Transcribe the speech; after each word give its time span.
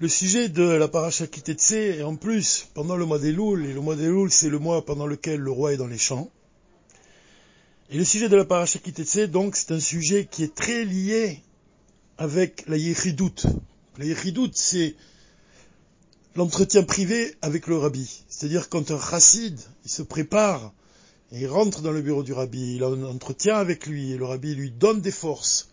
le 0.00 0.08
sujet 0.08 0.48
de 0.48 0.62
la 0.62 0.88
paracha 0.88 1.26
Kitetse 1.26 1.72
est 1.72 2.02
en 2.02 2.16
plus 2.16 2.68
pendant 2.72 2.96
le 2.96 3.04
mois 3.04 3.18
des 3.18 3.28
et 3.28 3.32
le 3.34 3.80
mois 3.82 3.96
des 3.96 4.10
c'est 4.30 4.48
le 4.48 4.58
mois 4.58 4.82
pendant 4.82 5.06
lequel 5.06 5.40
le 5.40 5.50
roi 5.50 5.74
est 5.74 5.76
dans 5.76 5.86
les 5.86 5.98
champs. 5.98 6.30
Et 7.90 7.98
le 7.98 8.04
sujet 8.04 8.30
de 8.30 8.36
la 8.36 8.46
paracha 8.46 8.78
Kitetse, 8.78 9.28
donc, 9.30 9.56
c'est 9.56 9.72
un 9.72 9.80
sujet 9.80 10.26
qui 10.30 10.42
est 10.42 10.54
très 10.54 10.86
lié 10.86 11.42
avec 12.16 12.64
la 12.66 12.78
Yechidout. 12.78 13.44
La 13.98 14.06
Yechidout, 14.06 14.52
c'est 14.54 14.94
l'entretien 16.34 16.82
privé 16.82 17.36
avec 17.42 17.66
le 17.66 17.76
rabbi. 17.76 18.22
C'est-à-dire 18.30 18.70
quand 18.70 18.90
un 18.90 18.98
chassid, 18.98 19.60
il 19.84 19.90
se 19.90 20.00
prépare 20.00 20.72
et 21.30 21.40
il 21.40 21.46
rentre 21.46 21.82
dans 21.82 21.92
le 21.92 22.00
bureau 22.00 22.22
du 22.22 22.32
rabbi, 22.32 22.76
il 22.76 22.84
a 22.84 22.86
un 22.86 23.02
entretien 23.04 23.56
avec 23.56 23.86
lui 23.86 24.12
et 24.12 24.16
le 24.16 24.24
rabbi 24.24 24.54
lui 24.54 24.70
donne 24.70 25.02
des 25.02 25.12
forces. 25.12 25.68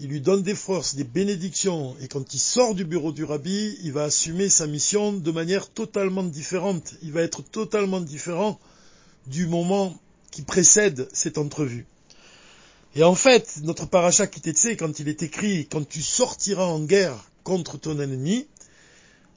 Il 0.00 0.08
lui 0.08 0.20
donne 0.20 0.42
des 0.42 0.54
forces, 0.54 0.94
des 0.94 1.04
bénédictions, 1.04 1.96
et 2.00 2.08
quand 2.08 2.32
il 2.32 2.38
sort 2.38 2.74
du 2.74 2.84
bureau 2.84 3.10
du 3.10 3.24
rabbi, 3.24 3.76
il 3.82 3.92
va 3.92 4.04
assumer 4.04 4.48
sa 4.48 4.66
mission 4.66 5.12
de 5.12 5.30
manière 5.30 5.68
totalement 5.68 6.22
différente. 6.22 6.94
Il 7.02 7.12
va 7.12 7.22
être 7.22 7.42
totalement 7.42 8.00
différent 8.00 8.60
du 9.26 9.46
moment 9.46 9.98
qui 10.30 10.42
précède 10.42 11.08
cette 11.12 11.38
entrevue. 11.38 11.86
Et 12.94 13.02
en 13.02 13.14
fait, 13.14 13.58
notre 13.62 13.86
paracha 13.86 14.26
Kitetse, 14.26 14.76
quand 14.78 15.00
il 15.00 15.08
est 15.08 15.22
écrit, 15.22 15.66
quand 15.66 15.86
tu 15.86 16.02
sortiras 16.02 16.64
en 16.64 16.80
guerre 16.80 17.30
contre 17.42 17.78
ton 17.78 17.98
ennemi, 17.98 18.46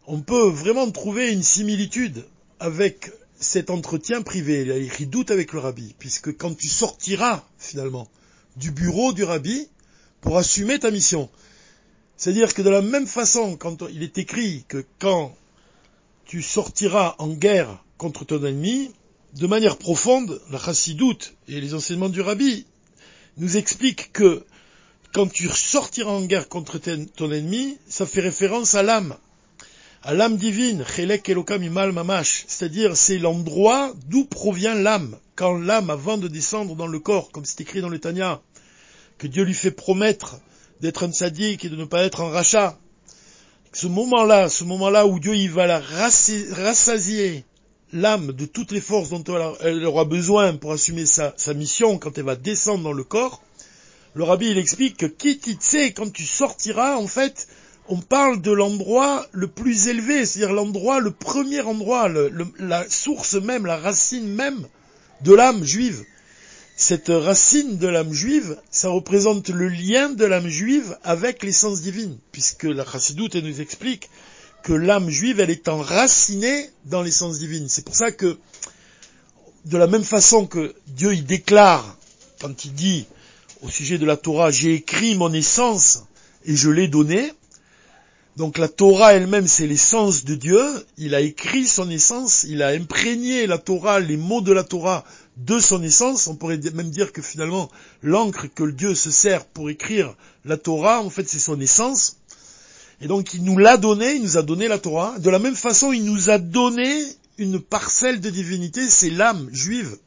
on 0.08 0.22
peut 0.22 0.50
vraiment 0.50 0.90
trouver 0.92 1.32
une 1.32 1.44
similitude 1.44 2.26
avec 2.60 3.12
cet 3.40 3.72
entretien 3.72 4.22
privé, 4.22 4.62
il 4.62 4.72
a 4.72 4.78
écrit 4.78 5.08
doute 5.08 5.32
avec 5.32 5.52
le 5.54 5.60
rabbi, 5.60 5.96
puisque 5.98 6.38
quand 6.38 6.56
tu 6.56 6.68
sortiras 6.68 7.44
finalement 7.58 8.08
du 8.56 8.72
bureau 8.72 9.14
du 9.14 9.24
rabbi 9.24 9.68
pour 10.22 10.38
assumer 10.38 10.80
ta 10.80 10.92
mission, 10.92 11.30
c'est-à-dire 12.18 12.54
que 12.54 12.62
de 12.62 12.70
la 12.70 12.82
même 12.82 13.08
façon, 13.08 13.58
quand 13.58 13.84
il 13.92 14.04
est 14.04 14.20
écrit 14.20 14.64
que 14.68 14.86
quand 15.00 15.36
tu 16.26 16.42
sortiras 16.42 17.16
en 17.18 17.30
guerre 17.30 17.84
contre 17.98 18.26
ton 18.26 18.46
ennemi, 18.46 18.92
de 19.34 19.48
manière 19.48 19.78
profonde, 19.78 20.40
la 20.52 20.60
chassidoute 20.60 21.36
et 21.48 21.60
les 21.60 21.74
enseignements 21.74 22.10
du 22.10 22.22
rabbi 22.22 22.66
nous 23.38 23.58
expliquent 23.58 24.12
que 24.14 24.46
quand 25.14 25.28
tu 25.32 25.50
sortiras 25.50 26.12
en 26.12 26.22
guerre 26.22 26.48
contre 26.48 26.78
ton 26.78 27.32
ennemi, 27.32 27.78
ça 27.88 28.06
fait 28.06 28.22
référence 28.22 28.76
à 28.76 28.84
l'âme, 28.84 29.18
à 30.04 30.14
l'âme 30.14 30.38
divine, 30.38 30.86
Chelek 30.96 31.28
Elokam 31.30 31.64
Imal 31.64 31.92
Mamash, 31.92 32.46
c'est-à-dire 32.48 32.96
c'est 32.96 33.18
l'endroit 33.18 33.94
d'où 34.08 34.26
provient 34.26 34.76
l'âme, 34.76 35.18
quand 35.36 35.58
l'âme, 35.58 35.90
avant 35.90 36.18
de 36.18 36.28
descendre 36.28 36.76
dans 36.76 36.88
le 36.88 37.00
corps, 37.00 37.32
comme 37.32 37.46
c'est 37.46 37.62
écrit 37.62 37.82
dans 37.82 37.90
le 37.90 38.00
Tanya, 38.00 38.42
que 39.22 39.28
Dieu 39.28 39.44
lui 39.44 39.54
fait 39.54 39.70
promettre 39.70 40.40
d'être 40.82 41.06
un 41.06 41.12
sadique 41.12 41.64
et 41.64 41.70
de 41.70 41.76
ne 41.76 41.86
pas 41.86 42.02
être 42.02 42.22
un 42.22 42.32
rachat. 42.32 42.80
Ce 43.72 43.86
moment-là, 43.86 44.50
ce 44.50 44.64
moment-là 44.64 45.06
où 45.06 45.20
Dieu 45.20 45.48
va 45.48 45.68
la 45.68 45.80
rassasier 45.80 47.46
l'âme 47.94 48.32
de 48.32 48.48
toutes 48.48 48.72
les 48.72 48.82
forces 48.82 49.10
dont 49.10 49.24
elle 49.62 49.86
aura 49.86 50.06
besoin 50.06 50.56
pour 50.56 50.72
assumer 50.72 51.06
sa, 51.06 51.36
mission 51.54 52.00
quand 52.00 52.18
elle 52.18 52.24
va 52.24 52.36
descendre 52.36 52.84
dans 52.84 52.94
le 52.94 53.04
corps, 53.04 53.44
le 54.16 54.24
rabbi 54.24 54.50
il 54.50 54.58
explique 54.58 54.98
que 54.98 55.06
qui 55.06 55.40
sait 55.60 55.92
quand 55.92 56.12
tu 56.12 56.26
sortiras, 56.26 56.96
en 56.96 57.06
fait, 57.06 57.48
on 57.90 58.02
parle 58.02 58.42
de 58.42 58.52
l'endroit 58.52 59.28
le 59.34 59.48
plus 59.48 59.88
élevé, 59.88 60.26
c'est-à-dire 60.26 60.56
l'endroit, 60.56 61.00
le 61.00 61.12
premier 61.12 61.62
endroit, 61.62 62.10
la 62.58 62.90
source 62.90 63.36
même, 63.36 63.68
la 63.68 63.78
racine 63.78 64.34
même 64.34 64.66
de 65.22 65.36
l'âme 65.36 65.64
juive. 65.64 66.04
Cette 66.84 67.10
racine 67.10 67.78
de 67.78 67.88
l'âme 67.88 68.12
juive, 68.12 68.58
ça 68.72 68.90
représente 68.90 69.50
le 69.50 69.68
lien 69.68 70.10
de 70.10 70.26
l'âme 70.26 70.48
juive 70.48 70.98
avec 71.04 71.44
l'essence 71.44 71.82
divine, 71.82 72.18
puisque 72.32 72.64
la 72.64 72.84
chassidoute 72.84 73.36
nous 73.36 73.62
explique 73.62 74.10
que 74.64 74.74
l'âme 74.74 75.08
juive, 75.08 75.40
elle 75.40 75.52
est 75.52 75.68
enracinée 75.68 76.72
dans 76.86 77.04
l'essence 77.04 77.38
divine. 77.38 77.70
C'est 77.70 77.86
pour 77.86 77.96
ça 77.96 78.12
que, 78.12 78.40
de 79.66 79.78
la 79.78 79.86
même 79.86 80.04
façon 80.04 80.48
que 80.48 80.74
Dieu 80.88 81.14
y 81.14 81.22
déclare, 81.22 82.00
quand 82.42 82.66
il 82.66 82.74
dit 82.74 83.06
au 83.62 83.70
sujet 83.70 84.00
de 84.00 84.06
la 84.08 84.18
Torah, 84.18 84.50
j'ai 84.50 84.74
écrit 84.74 85.14
mon 85.14 85.32
essence 85.34 86.06
et 86.46 86.56
je 86.56 86.72
l'ai 86.72 86.88
donnée, 86.88 87.32
donc 88.38 88.58
la 88.58 88.70
Torah 88.70 89.14
elle-même, 89.14 89.48
c'est 89.48 89.68
l'essence 89.68 90.24
de 90.24 90.36
Dieu. 90.36 90.62
Il 90.98 91.16
a 91.16 91.22
écrit 91.22 91.68
son 91.68 91.90
essence, 91.90 92.46
il 92.48 92.64
a 92.64 92.70
imprégné 92.70 93.46
la 93.46 93.58
Torah, 93.58 94.00
les 94.00 94.16
mots 94.16 94.42
de 94.42 94.54
la 94.54 94.64
Torah 94.64 95.04
de 95.36 95.60
son 95.60 95.84
essence. 95.84 96.28
On 96.28 96.36
pourrait 96.36 96.60
même 96.74 96.90
dire 96.90 97.12
que 97.12 97.22
finalement, 97.22 97.70
l'encre 98.02 98.48
que 98.48 98.70
Dieu 98.72 98.96
se 98.96 99.12
sert 99.12 99.46
pour 99.46 99.70
écrire 99.70 100.16
la 100.46 100.58
Torah, 100.58 101.02
en 101.02 101.10
fait, 101.10 101.28
c'est 101.28 101.40
son 101.40 101.60
essence. 101.60 102.18
Et 103.02 103.08
donc, 103.08 103.34
il 103.34 103.44
nous 103.44 103.58
l'a 103.58 103.78
donné, 103.78 104.14
il 104.14 104.22
nous 104.22 104.38
a 104.38 104.44
donné 104.44 104.68
la 104.68 104.78
Torah. 104.78 105.20
De 105.20 105.30
la 105.30 105.40
même 105.40 105.56
façon, 105.56 105.92
il 105.92 106.06
nous 106.06 106.30
a 106.30 106.38
donné 106.38 107.04
une 107.38 107.60
parcelle 107.60 108.22
de 108.22 108.30
divinité, 108.30 108.88
c'est 108.88 109.10
l'âme 109.10 109.50
juive. 109.52 109.98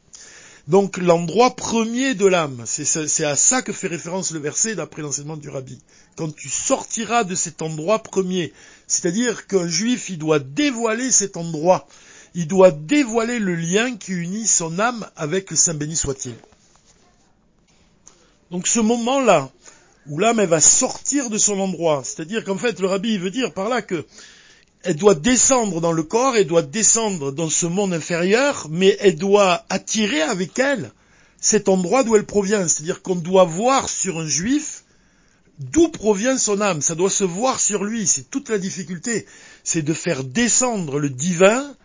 Donc 0.67 0.97
l'endroit 0.97 1.55
premier 1.55 2.15
de 2.15 2.25
l'âme, 2.25 2.63
c'est 2.65 3.23
à 3.23 3.35
ça 3.35 3.61
que 3.61 3.71
fait 3.71 3.87
référence 3.87 4.31
le 4.31 4.39
verset 4.39 4.73
d'après 4.73 5.03
l'enseignement 5.03 5.37
du 5.37 5.49
rabbi. 5.49 5.79
Quand 6.15 6.35
tu 6.35 6.49
sortiras 6.49 7.23
de 7.23 7.35
cet 7.35 7.61
endroit 7.61 7.99
premier, 7.99 8.51
c'est-à-dire 8.87 9.45
qu'un 9.45 9.67
juif, 9.67 10.09
il 10.09 10.17
doit 10.17 10.39
dévoiler 10.39 11.11
cet 11.11 11.37
endroit, 11.37 11.87
il 12.33 12.47
doit 12.47 12.71
dévoiler 12.71 13.37
le 13.37 13.53
lien 13.53 13.95
qui 13.95 14.13
unit 14.13 14.47
son 14.47 14.79
âme 14.79 15.07
avec 15.15 15.51
le 15.51 15.55
Saint 15.55 15.75
béni 15.75 15.95
soit-il. 15.95 16.33
Donc 18.49 18.67
ce 18.67 18.79
moment-là, 18.79 19.51
où 20.07 20.17
l'âme 20.17 20.43
va 20.45 20.61
sortir 20.61 21.29
de 21.29 21.37
son 21.37 21.59
endroit, 21.59 22.01
c'est-à-dire 22.03 22.43
qu'en 22.43 22.57
fait 22.57 22.79
le 22.79 22.87
rabbi 22.87 23.17
veut 23.19 23.31
dire 23.31 23.53
par 23.53 23.69
là 23.69 23.83
que 23.83 24.05
elle 24.85 24.95
doit 24.95 25.15
descendre 25.15 25.81
dans 25.81 25.91
le 25.91 26.03
corps, 26.03 26.35
elle 26.35 26.45
doit 26.45 26.61
descendre 26.61 27.31
dans 27.31 27.49
ce 27.49 27.65
monde 27.65 27.93
inférieur, 27.93 28.67
mais 28.69 28.95
elle 28.99 29.15
doit 29.15 29.65
attirer 29.69 30.21
avec 30.21 30.59
elle 30.59 30.91
cet 31.41 31.69
endroit 31.69 32.03
d'où 32.03 32.15
elle 32.15 32.25
provient. 32.25 32.67
C'est-à-dire 32.67 33.01
qu'on 33.01 33.15
doit 33.15 33.45
voir 33.45 33.89
sur 33.89 34.19
un 34.19 34.27
juif 34.27 34.83
d'où 35.57 35.87
provient 35.89 36.37
son 36.37 36.61
âme. 36.61 36.81
Ça 36.81 36.93
doit 36.93 37.09
se 37.09 37.23
voir 37.23 37.59
sur 37.59 37.83
lui. 37.83 38.05
C'est 38.05 38.29
toute 38.29 38.49
la 38.49 38.59
difficulté. 38.59 39.25
C'est 39.63 39.81
de 39.81 39.93
faire 39.93 40.23
descendre 40.23 40.99
le 40.99 41.09
divin 41.09 41.75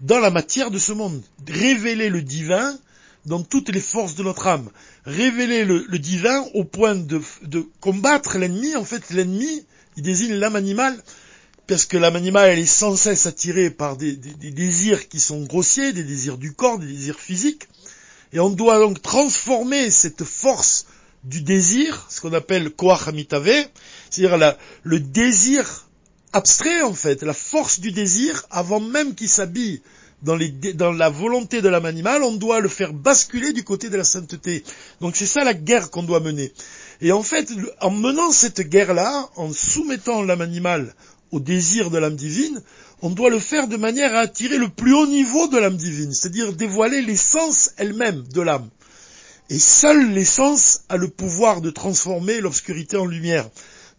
dans 0.00 0.18
la 0.18 0.30
matière 0.30 0.72
de 0.72 0.78
ce 0.78 0.92
monde. 0.92 1.22
Révéler 1.46 2.10
le 2.10 2.22
divin 2.22 2.76
dans 3.24 3.42
toutes 3.42 3.68
les 3.68 3.80
forces 3.80 4.16
de 4.16 4.24
notre 4.24 4.48
âme. 4.48 4.68
Révéler 5.04 5.64
le, 5.64 5.98
divin 5.98 6.44
au 6.54 6.64
point 6.64 6.96
de, 6.96 7.20
combattre 7.80 8.36
l'ennemi. 8.36 8.74
En 8.74 8.84
fait, 8.84 9.10
l'ennemi, 9.10 9.64
il 9.96 10.02
désigne 10.02 10.34
l'âme 10.34 10.56
animale 10.56 11.00
parce 11.68 11.84
que 11.84 11.98
l'âme 11.98 12.16
animale, 12.16 12.50
elle 12.50 12.58
est 12.58 12.66
sans 12.66 12.96
cesse 12.96 13.26
attirée 13.26 13.68
par 13.68 13.96
des, 13.96 14.16
désirs 14.16 15.08
qui 15.08 15.20
sont 15.20 15.42
grossiers, 15.44 15.92
des 15.92 16.02
désirs 16.02 16.38
du 16.38 16.54
corps, 16.54 16.78
des 16.78 16.86
désirs 16.86 17.20
physiques, 17.20 17.68
et 18.32 18.40
on 18.40 18.48
doit 18.48 18.78
donc 18.78 19.02
transformer 19.02 19.90
cette 19.90 20.24
force 20.24 20.86
du 21.24 21.42
désir, 21.42 22.06
ce 22.08 22.20
qu'on 22.20 22.32
appelle 22.32 22.70
koach 22.70 23.00
c'est-à-dire 24.10 24.56
le 24.82 25.00
désir 25.00 25.86
abstrait 26.32 26.82
en 26.82 26.94
fait, 26.94 27.22
la 27.22 27.34
force 27.34 27.80
du 27.80 27.92
désir, 27.92 28.46
avant 28.50 28.80
même 28.80 29.14
qu'il 29.14 29.28
s'habille 29.28 29.82
dans, 30.22 30.38
dans, 30.74 30.92
la 30.92 31.10
volonté 31.10 31.60
de 31.60 31.68
l'âme 31.68 31.84
animale, 31.84 32.22
on 32.22 32.32
doit 32.32 32.60
le 32.60 32.68
faire 32.68 32.92
basculer 32.94 33.52
du 33.52 33.62
côté 33.62 33.88
de 33.90 33.96
la 33.96 34.04
sainteté. 34.04 34.64
Donc 35.00 35.16
c'est 35.16 35.26
ça 35.26 35.44
la 35.44 35.54
guerre 35.54 35.90
qu'on 35.90 36.02
doit 36.02 36.20
mener. 36.20 36.52
Et 37.00 37.12
en 37.12 37.22
fait, 37.22 37.52
en 37.80 37.90
menant 37.90 38.32
cette 38.32 38.60
guerre-là, 38.62 39.28
en 39.36 39.52
soumettant 39.52 40.22
l'âme 40.22 40.40
animale 40.40 40.94
au 41.30 41.40
désir 41.40 41.90
de 41.90 41.98
l'âme 41.98 42.16
divine, 42.16 42.62
on 43.02 43.10
doit 43.10 43.30
le 43.30 43.38
faire 43.38 43.68
de 43.68 43.76
manière 43.76 44.14
à 44.14 44.20
attirer 44.20 44.58
le 44.58 44.68
plus 44.68 44.94
haut 44.94 45.06
niveau 45.06 45.48
de 45.48 45.58
l'âme 45.58 45.76
divine, 45.76 46.12
c'est-à-dire 46.12 46.52
dévoiler 46.52 47.02
l'essence 47.02 47.70
elle-même 47.76 48.24
de 48.28 48.40
l'âme. 48.40 48.68
Et 49.50 49.58
seule 49.58 50.12
l'essence 50.12 50.82
a 50.88 50.96
le 50.96 51.08
pouvoir 51.08 51.60
de 51.60 51.70
transformer 51.70 52.40
l'obscurité 52.40 52.96
en 52.96 53.06
lumière. 53.06 53.48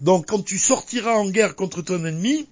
Donc 0.02 0.28
quand 0.28 0.44
tu 0.44 0.58
sortiras 0.58 1.14
en 1.14 1.30
guerre 1.30 1.56
contre 1.56 1.82
ton 1.82 2.06
ennemi, 2.06 2.48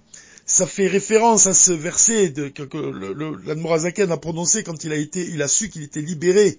ça 0.46 0.66
fait 0.66 0.86
référence 0.86 1.46
à 1.46 1.54
ce 1.54 1.72
verset 1.72 2.32
que 2.32 3.46
l'Admorazaken 3.46 4.10
a 4.10 4.16
prononcé 4.16 4.62
quand 4.62 4.82
il 4.84 4.92
a 4.92 4.96
été, 4.96 5.30
su 5.46 5.68
qu'il 5.68 5.82
était 5.82 6.00
libéré 6.00 6.58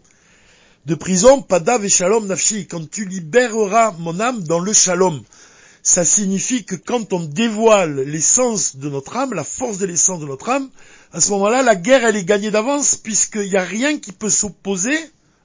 de 0.86 0.96
prison, 0.96 1.42
Padav 1.42 1.84
et 1.84 1.90
Shalom 1.90 2.26
Nafshi, 2.26 2.68
quand 2.68 2.90
tu 2.90 3.06
libéreras 3.06 3.96
mon 4.00 4.20
âme 4.20 4.44
dans 4.44 4.60
le 4.60 4.74
Shalom 4.74 5.22
ça 5.84 6.06
signifie 6.06 6.66
que 6.66 6.76
quand 6.76 7.14
on 7.14 7.22
dévoile 7.22 8.02
l'essence 8.02 8.76
de 8.76 8.90
notre 8.90 9.16
âme, 9.18 9.34
la 9.34 9.44
force 9.44 9.78
de 9.78 9.86
l'essence 9.86 10.20
de 10.20 10.26
notre 10.26 10.50
âme, 10.50 10.70
à 11.14 11.22
ce 11.22 11.32
moment-là, 11.32 11.64
la 11.64 11.76
guerre, 11.76 12.06
elle 12.06 12.16
est 12.16 12.26
gagnée 12.26 12.52
d'avance, 12.52 12.96
puisqu'il 12.96 13.50
n'y 13.50 13.56
a 13.56 13.64
rien 13.64 13.98
qui 13.98 14.12
peut 14.12 14.30
s'opposer 14.30 14.98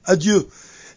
à 0.03 0.15
Dieu. 0.15 0.47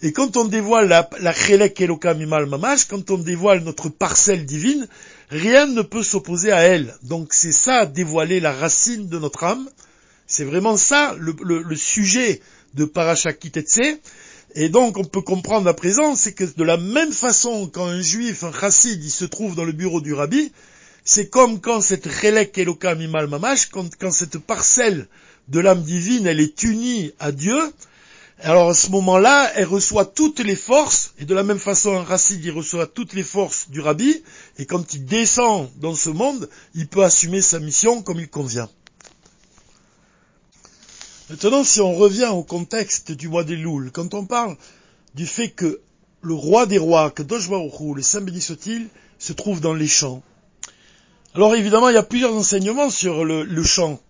Et 0.02 0.12
quand 0.12 0.36
on 0.36 0.44
dévoile 0.44 0.88
la, 0.88 1.08
la 1.20 1.32
Chelek 1.32 1.80
Elokam 1.80 2.24
Mamash, 2.24 2.84
quand 2.84 3.10
on 3.10 3.18
dévoile 3.18 3.64
notre 3.64 3.88
parcelle 3.88 4.44
divine, 4.44 4.86
rien 5.30 5.66
ne 5.66 5.82
peut 5.82 6.02
s'opposer 6.02 6.52
à 6.52 6.60
elle. 6.60 6.94
Donc 7.02 7.32
c'est 7.32 7.52
ça, 7.52 7.86
dévoiler 7.86 8.38
la 8.38 8.52
racine 8.52 9.08
de 9.08 9.18
notre 9.18 9.44
âme. 9.44 9.68
C'est 10.26 10.44
vraiment 10.44 10.76
ça, 10.76 11.16
le, 11.18 11.34
le 11.42 11.76
sujet 11.76 12.40
de 12.74 12.84
Parashakitetse. 12.84 13.98
Et 14.60 14.68
donc 14.68 14.98
on 14.98 15.04
peut 15.04 15.20
comprendre 15.20 15.68
à 15.68 15.72
présent, 15.72 16.16
c'est 16.16 16.32
que 16.32 16.42
de 16.42 16.64
la 16.64 16.76
même 16.76 17.12
façon 17.12 17.68
quand 17.72 17.86
un 17.86 18.02
juif, 18.02 18.42
un 18.42 18.52
chassid, 18.52 19.00
il 19.04 19.10
se 19.10 19.24
trouve 19.24 19.54
dans 19.54 19.62
le 19.62 19.70
bureau 19.70 20.00
du 20.00 20.14
rabbi, 20.14 20.50
c'est 21.04 21.28
comme 21.28 21.60
quand 21.60 21.80
cette 21.80 22.06
relek 22.06 22.58
Elokam 22.58 23.00
Imal 23.00 23.28
Mamash, 23.28 23.66
quand, 23.66 23.88
quand 23.96 24.10
cette 24.10 24.38
parcelle 24.38 25.06
de 25.46 25.60
l'âme 25.60 25.82
divine, 25.82 26.26
elle 26.26 26.40
est 26.40 26.60
unie 26.64 27.12
à 27.20 27.30
Dieu, 27.30 27.56
alors 28.40 28.70
à 28.70 28.74
ce 28.74 28.90
moment-là, 28.90 29.48
elle 29.54 29.66
reçoit 29.66 30.06
toutes 30.06 30.40
les 30.40 30.56
forces, 30.56 31.14
et 31.20 31.24
de 31.24 31.34
la 31.36 31.44
même 31.44 31.60
façon, 31.60 31.96
un 31.96 32.02
racide, 32.02 32.44
il 32.44 32.50
reçoit 32.50 32.88
toutes 32.88 33.12
les 33.12 33.22
forces 33.22 33.70
du 33.70 33.80
rabbi, 33.80 34.24
et 34.58 34.66
quand 34.66 34.92
il 34.92 35.04
descend 35.04 35.70
dans 35.76 35.94
ce 35.94 36.10
monde, 36.10 36.50
il 36.74 36.88
peut 36.88 37.04
assumer 37.04 37.42
sa 37.42 37.60
mission 37.60 38.02
comme 38.02 38.18
il 38.18 38.28
convient. 38.28 38.68
Maintenant, 41.30 41.62
si 41.62 41.82
on 41.82 41.94
revient 41.94 42.30
au 42.32 42.42
contexte 42.42 43.12
du 43.12 43.28
mois 43.28 43.44
des 43.44 43.56
Louls, 43.56 43.90
quand 43.92 44.14
on 44.14 44.24
parle 44.24 44.56
du 45.14 45.26
fait 45.26 45.50
que 45.50 45.82
le 46.22 46.32
roi 46.32 46.64
des 46.64 46.78
rois, 46.78 47.10
que 47.10 47.22
Baruch 47.22 47.50
le 47.94 48.02
Saint 48.02 48.22
béni 48.22 48.40
se 48.40 49.32
trouve 49.34 49.60
dans 49.60 49.74
les 49.74 49.88
champs. 49.88 50.22
Alors 51.34 51.54
évidemment, 51.54 51.90
il 51.90 51.94
y 51.94 51.98
a 51.98 52.02
plusieurs 52.02 52.34
enseignements 52.34 52.88
sur 52.88 53.26
le, 53.26 53.62
champ. 53.62 54.00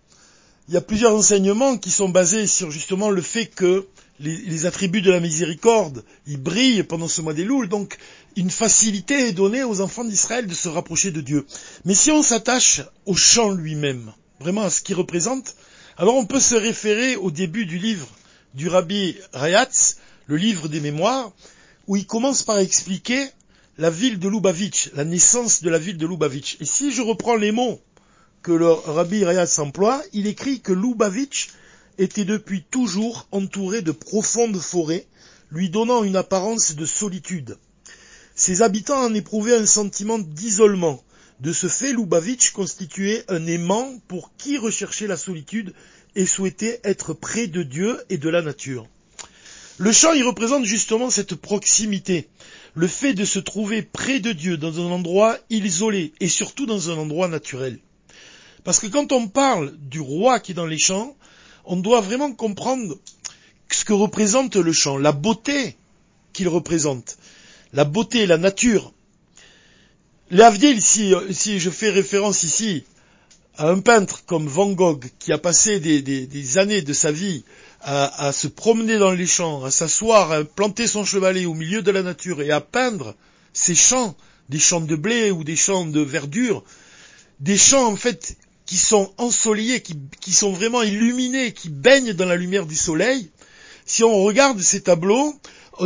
Il 0.69 0.75
y 0.75 0.77
a 0.77 0.81
plusieurs 0.81 1.13
enseignements 1.13 1.77
qui 1.77 1.91
sont 1.91 2.07
basés 2.07 2.47
sur 2.47 2.71
justement 2.71 3.09
le 3.09 3.21
fait 3.21 3.47
que 3.47 3.85
les, 4.21 4.65
attributs 4.65 5.01
de 5.01 5.11
la 5.11 5.19
miséricorde, 5.19 6.05
ils 6.25 6.41
brillent 6.41 6.83
pendant 6.83 7.09
ce 7.09 7.21
mois 7.21 7.33
des 7.33 7.43
Louls, 7.43 7.67
donc 7.67 7.97
une 8.37 8.49
facilité 8.49 9.27
est 9.27 9.33
donnée 9.33 9.65
aux 9.65 9.81
enfants 9.81 10.05
d'Israël 10.05 10.47
de 10.47 10.53
se 10.53 10.69
rapprocher 10.69 11.11
de 11.11 11.19
Dieu. 11.19 11.45
Mais 11.83 11.95
si 11.95 12.11
on 12.11 12.23
s'attache 12.23 12.81
au 13.05 13.15
chant 13.15 13.51
lui-même, 13.51 14.13
vraiment 14.39 14.63
à 14.63 14.69
ce 14.69 14.81
qu'il 14.81 14.95
représente, 14.95 15.55
alors 15.99 16.15
on 16.15 16.25
peut 16.25 16.39
se 16.39 16.55
référer 16.55 17.17
au 17.17 17.29
début 17.29 17.65
du 17.65 17.77
livre 17.77 18.07
du 18.53 18.69
rabbi 18.69 19.17
Rayatz, 19.33 19.97
le 20.27 20.37
livre 20.37 20.69
des 20.69 20.79
mémoires, 20.79 21.33
où 21.87 21.97
il 21.97 22.07
commence 22.07 22.41
par 22.41 22.57
expliquer 22.57 23.27
la 23.77 23.89
ville 23.89 24.17
de 24.17 24.29
Lubavitch, 24.29 24.91
la 24.93 25.03
naissance 25.03 25.61
de 25.61 25.69
la 25.69 25.77
ville 25.77 25.97
de 25.97 26.07
Lubavitch. 26.07 26.55
Et 26.61 26.65
si 26.65 26.93
je 26.93 27.01
reprends 27.01 27.35
les 27.35 27.51
mots 27.51 27.81
que 28.43 28.53
le 28.53 28.71
rabbi 28.71 29.25
Rayatz 29.25 29.59
emploie, 29.59 30.01
il 30.13 30.25
écrit 30.25 30.61
que 30.61 30.71
Lubavitch 30.71 31.49
était 31.97 32.23
depuis 32.23 32.63
toujours 32.63 33.27
entouré 33.33 33.81
de 33.81 33.91
profondes 33.91 34.57
forêts, 34.57 35.05
lui 35.51 35.69
donnant 35.69 36.05
une 36.05 36.15
apparence 36.15 36.77
de 36.77 36.85
solitude. 36.85 37.57
Ses 38.35 38.61
habitants 38.61 39.03
en 39.03 39.13
éprouvaient 39.13 39.57
un 39.57 39.65
sentiment 39.65 40.17
d'isolement. 40.17 41.03
De 41.39 41.53
ce 41.53 41.67
fait, 41.67 41.93
Lubavitch 41.93 42.51
constituait 42.51 43.23
un 43.29 43.45
aimant 43.47 43.97
pour 44.07 44.35
qui 44.37 44.57
recherchait 44.57 45.07
la 45.07 45.15
solitude 45.15 45.73
et 46.15 46.25
souhaitait 46.25 46.81
être 46.83 47.13
près 47.13 47.47
de 47.47 47.63
Dieu 47.63 48.01
et 48.09 48.17
de 48.17 48.29
la 48.29 48.41
nature. 48.41 48.87
Le 49.77 49.93
chant 49.93 50.11
y 50.13 50.21
représente 50.21 50.65
justement 50.65 51.09
cette 51.09 51.35
proximité, 51.35 52.27
le 52.73 52.87
fait 52.87 53.13
de 53.13 53.23
se 53.23 53.39
trouver 53.39 53.81
près 53.81 54.19
de 54.19 54.33
Dieu 54.33 54.57
dans 54.57 54.81
un 54.81 54.91
endroit 54.91 55.37
isolé 55.49 56.11
et 56.19 56.27
surtout 56.27 56.65
dans 56.65 56.89
un 56.89 56.97
endroit 56.97 57.29
naturel. 57.29 57.79
Parce 58.65 58.79
que 58.79 58.87
quand 58.87 59.13
on 59.13 59.29
parle 59.29 59.73
du 59.77 60.01
roi 60.01 60.41
qui 60.41 60.51
est 60.51 60.55
dans 60.55 60.65
les 60.65 60.77
champs, 60.77 61.15
on 61.63 61.77
doit 61.77 62.01
vraiment 62.01 62.33
comprendre 62.33 62.97
ce 63.71 63.85
que 63.85 63.93
représente 63.93 64.57
le 64.57 64.73
chant, 64.73 64.97
la 64.97 65.13
beauté 65.13 65.77
qu'il 66.33 66.49
représente, 66.49 67.17
la 67.71 67.85
beauté, 67.85 68.25
la 68.25 68.37
nature. 68.37 68.93
L'Avdil, 70.31 70.79
si, 70.79 71.59
je 71.59 71.69
fais 71.71 71.89
référence 71.89 72.43
ici 72.43 72.83
à 73.57 73.67
un 73.69 73.79
peintre 73.79 74.23
comme 74.25 74.47
Van 74.47 74.69
Gogh, 74.69 75.05
qui 75.17 75.33
a 75.33 75.39
passé 75.39 75.79
des, 75.79 76.57
années 76.59 76.83
de 76.83 76.93
sa 76.93 77.11
vie 77.11 77.43
à, 77.81 78.31
se 78.31 78.47
promener 78.47 78.99
dans 78.99 79.11
les 79.11 79.25
champs, 79.25 79.63
à 79.63 79.71
s'asseoir, 79.71 80.31
à 80.31 80.43
planter 80.43 80.85
son 80.85 81.03
chevalet 81.03 81.45
au 81.45 81.55
milieu 81.55 81.81
de 81.81 81.89
la 81.89 82.03
nature 82.03 82.43
et 82.43 82.51
à 82.51 82.61
peindre 82.61 83.15
ces 83.53 83.73
champs, 83.73 84.15
des 84.49 84.59
champs 84.59 84.81
de 84.81 84.95
blé 84.95 85.31
ou 85.31 85.43
des 85.43 85.55
champs 85.55 85.85
de 85.85 85.99
verdure, 85.99 86.63
des 87.39 87.57
champs 87.57 87.87
en 87.87 87.95
fait 87.95 88.37
qui 88.67 88.77
sont 88.77 89.11
ensoleillés, 89.17 89.81
qui, 89.81 90.31
sont 90.31 90.51
vraiment 90.51 90.83
illuminés, 90.83 91.53
qui 91.53 91.69
baignent 91.69 92.13
dans 92.13 92.27
la 92.27 92.35
lumière 92.35 92.67
du 92.67 92.75
soleil, 92.75 93.31
si 93.87 94.03
on 94.03 94.21
regarde 94.23 94.61
ces 94.61 94.81
tableaux, 94.81 95.33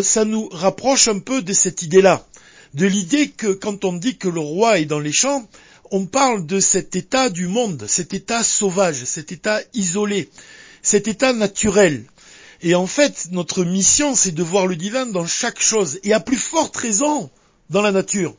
ça 0.02 0.26
nous 0.26 0.50
rapproche 0.50 1.08
un 1.08 1.20
peu 1.20 1.42
de 1.42 1.54
cette 1.54 1.82
idée-là, 1.82 2.28
de 2.74 2.86
l'idée 2.88 3.30
que 3.30 3.54
quand 3.54 3.86
on 3.86 3.94
dit 3.94 4.18
que 4.18 4.28
le 4.28 4.40
roi 4.40 4.80
est 4.80 4.86
dans 4.86 5.00
les 5.00 5.12
champs, 5.12 5.48
on 5.92 6.06
parle 6.06 6.46
de 6.46 6.60
cet 6.60 6.96
état 6.96 7.30
du 7.30 7.48
monde, 7.48 7.86
cet 7.88 8.14
état 8.14 8.44
sauvage, 8.44 9.04
cet 9.04 9.32
état 9.32 9.62
isolé, 9.74 10.30
cet 10.82 11.08
état 11.08 11.34
naturel. 11.34 12.06
Et 12.62 12.76
en 12.76 12.88
fait, 12.88 13.28
notre 13.32 13.64
mission, 13.64 14.16
c'est 14.16 14.32
de 14.32 14.42
voir 14.42 14.66
le 14.66 14.76
divin 14.76 15.06
dans 15.06 15.28
chaque 15.28 15.62
chose, 15.62 16.00
et 16.04 16.14
à 16.14 16.20
plus 16.20 16.38
forte 16.38 16.76
raison 16.78 17.30
dans 17.70 17.82
la 17.82 17.92
nature. 17.92 18.36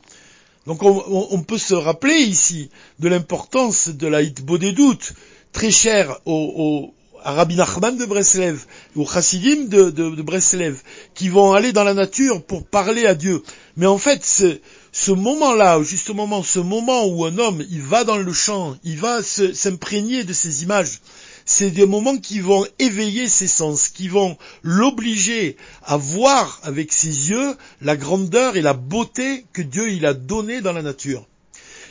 Donc 0.67 0.83
on, 0.83 1.43
peut 1.43 1.59
se 1.59 1.75
rappeler 1.75 2.17
ici 2.17 2.71
de 2.99 3.09
l'importance 3.09 3.89
de 3.89 4.07
la 4.07 4.25
doutes, 4.25 5.13
très 5.53 5.71
chère 5.71 6.19
au, 6.25 6.95
à 7.03 7.04
Rabbi 7.25 7.57
Nachman 7.57 7.97
de 7.97 8.05
Breslev, 8.05 8.67
aux 8.97 9.07
chassidim 9.07 9.65
de, 9.65 9.91
de, 9.91 10.23
Breslev, 10.23 10.77
qui 11.15 11.31
vont 11.31 11.53
aller 11.55 11.73
dans 11.73 11.85
la 11.85 11.95
nature 11.95 12.45
pour 12.45 12.67
parler 12.67 13.07
à 13.07 13.15
Dieu. 13.15 13.43
Mais 13.77 13.87
en 13.87 13.99
fait, 13.99 14.25
ce, 14.25 14.59
ce 14.93 15.11
moment-là, 15.11 15.83
justement, 15.83 16.43
ce 16.43 16.59
moment 16.59 17.07
où 17.07 17.25
un 17.25 17.39
homme, 17.39 17.65
il 17.71 17.81
va 17.81 18.05
dans 18.05 18.19
le 18.19 18.33
champ, 18.33 18.77
il 18.85 18.99
va 18.99 19.23
s'imprégner 19.23 20.25
de 20.25 20.33
ces 20.33 20.63
images, 20.63 21.01
c'est 21.47 21.71
des 21.71 21.87
moments 21.87 22.17
qui 22.17 22.41
vont 22.41 22.67
éveiller 22.79 23.29
ses 23.29 23.49
sens, 23.49 23.89
qui 23.89 24.09
vont 24.09 24.37
l'obliger 24.63 25.57
à 25.83 25.97
voir 25.97 26.61
avec 26.63 26.93
ses 26.93 27.31
yeux 27.31 27.57
la 27.81 27.97
grandeur 27.97 28.57
et 28.57 28.63
la 28.63 28.75
beauté 28.75 29.45
que 29.53 29.63
Dieu 29.63 29.91
il 29.91 30.07
a 30.07 30.15
donnée 30.15 30.61
dans 30.61 30.73
la 30.73 30.83
nature. 30.83 31.27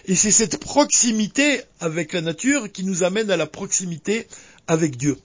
Et 0.05 0.15
c'est 0.15 0.31
cette 0.31 0.57
proximité 0.57 1.61
avec 1.79 2.11
la 2.11 2.19
nature 2.19 2.69
qui 2.71 2.83
nous 2.83 3.03
amène 3.03 3.31
à 3.31 3.37
la 3.37 3.45
proximité 3.45 4.27
avec 4.67 4.97
Dieu. 4.97 5.17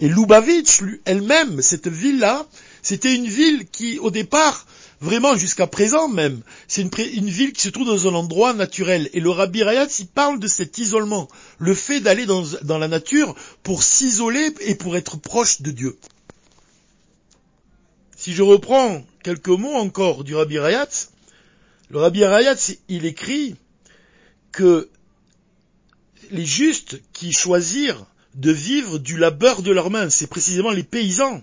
Et 0.00 0.08
Lubavitch, 0.08 0.80
elle-même, 1.04 1.60
cette 1.62 1.88
ville-là, 1.88 2.46
c'était 2.82 3.14
une 3.14 3.26
ville 3.26 3.66
qui, 3.66 3.98
au 3.98 4.10
départ, 4.10 4.66
Vraiment, 5.02 5.34
jusqu'à 5.34 5.66
présent 5.66 6.08
même, 6.08 6.42
c'est 6.68 6.82
une, 6.82 7.30
ville 7.30 7.54
qui 7.54 7.62
se 7.62 7.70
trouve 7.70 7.86
dans 7.86 8.06
un 8.06 8.12
endroit 8.14 8.52
naturel. 8.52 9.08
Et 9.14 9.20
le 9.20 9.30
Rabbi 9.30 9.62
Rayatz, 9.62 10.00
il 10.00 10.06
parle 10.08 10.38
de 10.38 10.46
cet 10.46 10.76
isolement, 10.76 11.26
le 11.58 11.74
fait 11.74 12.00
d'aller 12.00 12.26
dans, 12.26 12.78
la 12.78 12.88
nature 12.88 13.34
pour 13.62 13.82
s'isoler 13.82 14.54
et 14.60 14.74
pour 14.74 14.98
être 14.98 15.16
proche 15.16 15.62
de 15.62 15.70
Dieu. 15.70 15.98
Si 18.14 18.34
je 18.34 18.42
reprends 18.42 19.02
quelques 19.22 19.48
mots 19.48 19.74
encore 19.74 20.22
du 20.22 20.34
Rabbi 20.34 20.58
Rayatz, 20.58 21.12
le 21.88 21.98
Rabbi 21.98 22.22
Rayatz, 22.22 22.72
il 22.88 23.06
écrit 23.06 23.56
que 24.52 24.90
les 26.30 26.44
justes 26.44 27.00
qui 27.14 27.32
choisirent 27.32 28.04
de 28.34 28.52
vivre 28.52 28.98
du 28.98 29.16
labeur 29.16 29.62
de 29.62 29.72
leurs 29.72 29.90
mains, 29.90 30.10
c'est 30.10 30.26
précisément 30.26 30.70
les 30.70 30.82
paysans, 30.82 31.42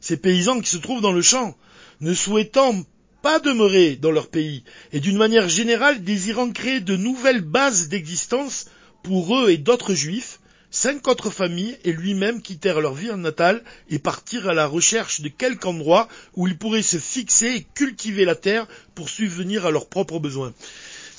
ces 0.00 0.16
paysans 0.16 0.60
qui 0.60 0.70
se 0.70 0.78
trouvent 0.78 1.02
dans 1.02 1.12
le 1.12 1.22
champ, 1.22 1.56
ne 2.00 2.14
souhaitant 2.14 2.82
pas 3.22 3.38
demeurer 3.38 3.96
dans 3.96 4.10
leur 4.10 4.28
pays, 4.28 4.64
et 4.92 5.00
d'une 5.00 5.16
manière 5.16 5.48
générale 5.48 6.02
désirant 6.02 6.50
créer 6.50 6.80
de 6.80 6.96
nouvelles 6.96 7.42
bases 7.42 7.88
d'existence 7.88 8.66
pour 9.02 9.36
eux 9.36 9.50
et 9.50 9.58
d'autres 9.58 9.94
juifs, 9.94 10.40
cinq 10.70 11.06
autres 11.06 11.30
familles 11.30 11.76
et 11.84 11.92
lui-même 11.92 12.42
quittèrent 12.42 12.80
leur 12.80 12.96
en 13.12 13.18
natale 13.18 13.62
et 13.90 13.98
partirent 13.98 14.48
à 14.48 14.54
la 14.54 14.66
recherche 14.66 15.20
de 15.20 15.28
quelque 15.28 15.66
endroit 15.66 16.08
où 16.34 16.48
ils 16.48 16.58
pourraient 16.58 16.82
se 16.82 16.96
fixer 16.96 17.48
et 17.48 17.66
cultiver 17.74 18.24
la 18.24 18.34
terre 18.34 18.66
pour 18.94 19.08
subvenir 19.08 19.66
à 19.66 19.70
leurs 19.70 19.88
propres 19.88 20.18
besoins. 20.18 20.52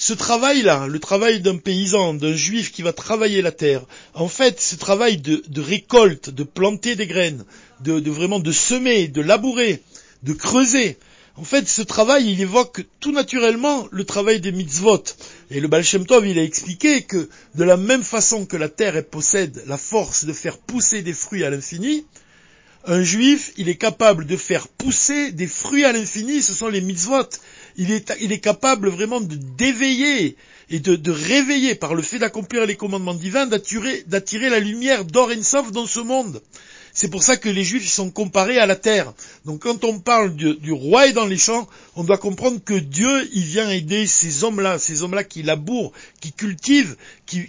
Ce 0.06 0.12
travail-là, 0.12 0.88
le 0.88 1.00
travail 1.00 1.40
d'un 1.40 1.56
paysan, 1.56 2.14
d'un 2.14 2.36
juif 2.36 2.74
qui 2.74 2.82
va 2.82 2.92
travailler 2.92 3.42
la 3.42 3.54
terre, 3.54 3.86
en 4.14 4.28
fait, 4.28 4.60
ce 4.60 4.76
travail 4.76 5.16
de, 5.16 5.62
récolte, 5.62 6.30
de 6.30 6.44
planter 6.44 6.98
des 6.98 7.08
graines, 7.08 7.46
de, 7.80 8.10
vraiment 8.10 8.42
de 8.42 8.52
semer, 8.52 9.08
de 9.08 9.22
labourer, 9.22 9.82
de 10.24 10.34
creuser, 10.34 10.98
en 11.38 11.46
fait, 11.46 11.70
ce 11.70 11.82
travail, 11.82 12.30
il 12.30 12.42
évoque 12.42 12.86
tout 13.00 13.14
naturellement 13.14 13.88
le 13.92 14.04
travail 14.04 14.42
des 14.42 14.52
mitzvot. 14.52 15.06
Et 15.50 15.62
le 15.62 15.70
Baal 15.70 15.86
Shem 15.86 16.06
Tov, 16.06 16.28
il 16.28 16.38
a 16.38 16.44
expliqué 16.44 17.04
que 17.04 17.30
de 17.56 17.64
la 17.64 17.78
même 17.78 18.04
façon 18.04 18.46
que 18.46 18.58
la 18.58 18.68
terre 18.68 19.02
possède 19.06 19.64
la 19.68 19.78
force 19.78 20.26
de 20.26 20.34
faire 20.34 20.58
pousser 20.58 21.02
des 21.02 21.14
fruits 21.14 21.46
à 21.46 21.50
l'infini, 21.50 22.04
un 22.86 23.02
juif, 23.02 23.54
il 23.56 23.70
est 23.70 23.78
capable 23.78 24.26
de 24.26 24.36
faire 24.36 24.68
pousser 24.68 25.32
des 25.32 25.48
fruits 25.48 25.86
à 25.86 25.94
l'infini, 25.94 26.42
ce 26.42 26.54
sont 26.54 26.68
les 26.68 26.82
mitzvot. 26.82 27.30
Il 27.78 27.92
est, 27.92 28.40
capable 28.40 28.90
vraiment 28.90 29.22
de 29.22 29.36
d'éveiller 29.36 30.36
et 30.70 30.80
de, 30.80 30.96
de, 30.96 31.12
réveiller 31.12 31.76
par 31.76 31.96
le 31.96 32.02
fait 32.02 32.20
d'accomplir 32.20 32.66
les 32.66 32.76
commandements 32.76 33.14
divins, 33.14 33.48
d'attirer 33.48 34.50
la 34.50 34.60
lumière 34.60 35.06
d'or 35.06 35.32
et 35.32 35.40
dans 35.72 35.86
ce 35.86 36.00
monde. 36.00 36.42
C'est 36.96 37.08
pour 37.08 37.24
ça 37.24 37.38
que 37.38 37.50
les 37.50 37.64
Juifs 37.64 37.92
sont 37.92 38.12
comparés 38.12 38.60
à 38.60 38.68
la 38.68 38.76
terre. 38.76 39.14
Donc 39.46 39.64
quand 39.64 39.84
on 39.84 40.00
parle 40.00 40.36
du, 40.36 40.72
roi 40.72 41.08
et 41.08 41.14
dans 41.14 41.26
les 41.26 41.40
champs, 41.40 41.68
on 41.96 42.04
doit 42.04 42.20
comprendre 42.20 42.60
que 42.64 42.76
Dieu, 42.76 43.28
il 43.34 43.46
vient 43.46 43.68
aider 43.72 44.06
ces 44.06 44.44
hommes-là, 44.44 44.78
ces 44.78 45.02
hommes-là 45.02 45.24
qui 45.24 45.42
labourent, 45.42 45.92
qui 46.22 46.32
cultivent, 46.32 46.96
qui, 47.26 47.48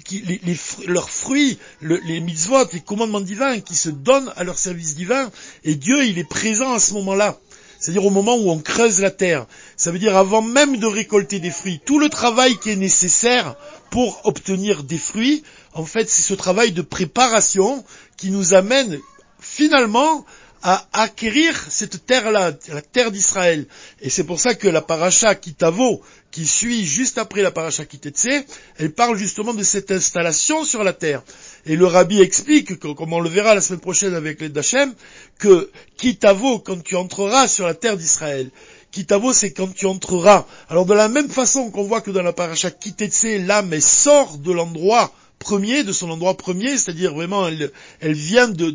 leurs 0.86 1.10
fruits, 1.10 1.58
les 1.82 2.20
mitzvot, 2.20 2.64
les 2.72 2.80
commandements 2.80 3.20
divins, 3.20 3.60
qui 3.60 3.74
se 3.74 3.90
donnent 3.90 4.32
à 4.36 4.44
leur 4.44 4.56
service 4.56 4.94
divin. 4.94 5.30
Et 5.62 5.74
Dieu, 5.74 6.06
il 6.06 6.18
est 6.18 6.28
présent 6.28 6.72
à 6.72 6.80
ce 6.80 6.94
moment-là. 6.94 7.38
c'est-à-dire 7.78 8.06
au 8.06 8.10
moment 8.10 8.36
où 8.36 8.50
on 8.50 8.60
creuse 8.60 9.00
la 9.00 9.10
terre. 9.10 9.46
Ça 9.76 9.90
veut 9.90 9.98
dire 9.98 10.16
avant 10.16 10.42
même 10.42 10.78
de 10.78 10.86
récolter 10.86 11.40
des 11.40 11.50
fruits. 11.50 11.80
Tout 11.84 11.98
le 11.98 12.08
travail 12.08 12.56
qui 12.58 12.70
est 12.70 12.76
nécessaire 12.76 13.56
pour 13.90 14.20
obtenir 14.24 14.84
des 14.84 14.98
fruits, 14.98 15.42
en 15.72 15.84
fait, 15.84 16.08
c'est 16.08 16.22
ce 16.22 16.34
travail 16.34 16.72
de 16.72 16.82
préparation 16.82 17.84
qui 18.16 18.30
nous 18.30 18.54
amène 18.54 18.98
finalement 19.40 20.24
à 20.66 20.88
acquérir 20.94 21.54
cette 21.68 22.06
terre-là, 22.06 22.52
la 22.68 22.80
terre 22.80 23.10
d'Israël. 23.10 23.66
Et 24.00 24.08
c'est 24.08 24.24
pour 24.24 24.40
ça 24.40 24.54
que 24.54 24.66
la 24.66 24.80
paracha 24.80 25.34
Kitavo, 25.34 26.00
qui 26.30 26.46
suit 26.46 26.86
juste 26.86 27.18
après 27.18 27.42
la 27.42 27.50
paracha 27.50 27.84
Kitetse, 27.84 28.46
elle 28.78 28.90
parle 28.90 29.18
justement 29.18 29.52
de 29.52 29.62
cette 29.62 29.90
installation 29.90 30.64
sur 30.64 30.82
la 30.82 30.94
terre. 30.94 31.22
Et 31.66 31.76
le 31.76 31.86
rabbi 31.86 32.22
explique, 32.22 32.78
comme 32.78 33.12
on 33.12 33.20
le 33.20 33.28
verra 33.28 33.54
la 33.54 33.60
semaine 33.60 33.80
prochaine 33.80 34.14
avec 34.14 34.40
les 34.40 34.48
Dachem, 34.48 34.94
que 35.38 35.70
Kitavo, 35.98 36.60
quand 36.60 36.82
tu 36.82 36.96
entreras 36.96 37.46
sur 37.46 37.66
la 37.66 37.74
terre 37.74 37.98
d'Israël, 37.98 38.50
Kitavo, 38.94 39.32
c'est 39.32 39.50
quand 39.50 39.74
tu 39.74 39.86
entreras. 39.86 40.46
Alors 40.68 40.86
de 40.86 40.94
la 40.94 41.08
même 41.08 41.28
façon 41.28 41.68
qu'on 41.72 41.82
voit 41.82 42.00
que 42.00 42.12
dans 42.12 42.22
la 42.22 42.32
paracha 42.32 42.70
Kitetse, 42.70 43.44
l'âme 43.44 43.80
sort 43.80 44.38
de 44.38 44.52
l'endroit 44.52 45.12
premier, 45.40 45.82
de 45.82 45.90
son 45.90 46.10
endroit 46.10 46.36
premier, 46.36 46.78
c'est-à-dire 46.78 47.12
vraiment 47.12 47.48
elle, 47.48 48.12
vient 48.12 48.46
de, 48.46 48.72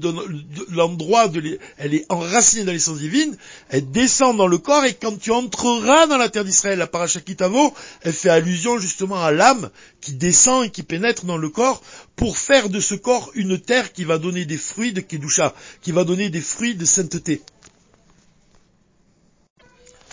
l'endroit, 0.71 1.31
elle 1.77 1.93
est 1.93 2.05
enracinée 2.09 2.65
dans 2.65 2.73
l'essence 2.73 2.99
divine, 2.99 3.37
elle 3.69 3.89
descend 3.89 4.35
dans 4.35 4.47
le 4.47 4.57
corps 4.57 4.83
et 4.83 4.93
quand 4.93 5.17
tu 5.17 5.31
entreras 5.31 6.05
dans 6.07 6.17
la 6.17 6.27
terre 6.27 6.43
d'Israël, 6.43 6.77
la 6.77 6.87
parachakitavo, 6.87 7.73
elle 8.01 8.11
fait 8.11 8.29
allusion 8.29 8.77
justement 8.77 9.23
à 9.23 9.31
l'âme 9.31 9.69
qui 10.01 10.11
descend 10.11 10.65
et 10.65 10.69
qui 10.69 10.83
pénètre 10.83 11.23
dans 11.23 11.37
le 11.37 11.49
corps 11.49 11.81
pour 12.17 12.37
faire 12.37 12.67
de 12.67 12.81
ce 12.81 12.93
corps 12.93 13.31
une 13.35 13.57
terre 13.57 13.93
qui 13.93 14.03
va 14.03 14.17
donner 14.17 14.43
des 14.43 14.57
fruits 14.57 14.91
de 14.91 14.99
Kedusha, 14.99 15.55
qui 15.81 15.93
va 15.93 16.03
donner 16.03 16.29
des 16.29 16.41
fruits 16.41 16.75
de 16.75 16.83
sainteté. 16.83 17.41